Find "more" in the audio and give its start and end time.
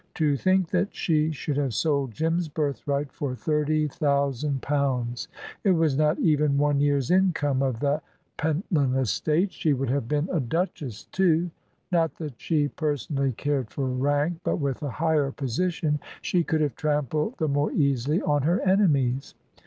17.47-17.71